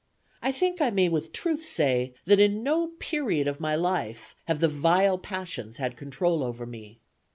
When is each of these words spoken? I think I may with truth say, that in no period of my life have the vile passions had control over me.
I 0.41 0.51
think 0.51 0.81
I 0.81 0.89
may 0.89 1.09
with 1.09 1.31
truth 1.31 1.63
say, 1.63 2.15
that 2.25 2.39
in 2.39 2.63
no 2.63 2.87
period 2.97 3.47
of 3.47 3.59
my 3.59 3.75
life 3.75 4.35
have 4.47 4.59
the 4.59 4.67
vile 4.67 5.19
passions 5.19 5.77
had 5.77 5.95
control 5.95 6.41
over 6.41 6.65
me. 6.65 6.99